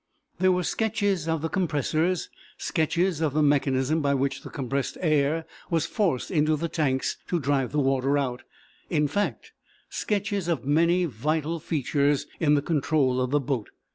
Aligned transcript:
There 0.39 0.51
were 0.51 0.63
sketches 0.63 1.27
of 1.27 1.43
the 1.43 1.47
compressors, 1.47 2.31
sketches 2.57 3.21
of 3.21 3.35
the 3.35 3.43
mechanism 3.43 4.01
by 4.01 4.15
which 4.15 4.41
the 4.41 4.49
compressed 4.49 4.97
air 4.99 5.45
was 5.69 5.85
forced 5.85 6.31
into 6.31 6.55
the 6.55 6.67
tanks 6.67 7.17
to 7.27 7.39
drive 7.39 7.71
the 7.71 7.79
water 7.79 8.17
out 8.17 8.41
in 8.89 9.07
fact, 9.07 9.51
sketches 9.89 10.47
of 10.47 10.65
many 10.65 11.05
vital 11.05 11.59
features 11.59 12.25
in 12.39 12.55
the 12.55 12.63
control 12.63 13.21
of 13.21 13.29
the 13.29 13.39
boat. 13.39 13.69